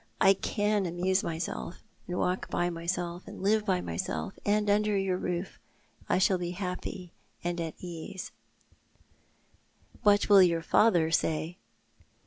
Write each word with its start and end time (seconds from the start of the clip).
I 0.19 0.33
can 0.33 0.87
amuse 0.87 1.21
myself, 1.23 1.83
and 2.07 2.17
walk 2.17 2.49
by 2.49 2.71
myself, 2.71 3.27
and 3.27 3.39
live 3.43 3.67
by 3.67 3.81
myself, 3.81 4.33
and 4.43 4.67
under 4.67 4.97
your 4.97 5.15
roof 5.15 5.59
I 6.09 6.17
shall 6.17 6.39
be 6.39 6.49
happy 6.57 7.13
and 7.43 7.61
at 7.61 7.75
ease,"" 7.77 8.31
What 10.01 10.27
will 10.27 10.41
your 10.41 10.63
father 10.63 11.11
say 11.11 11.59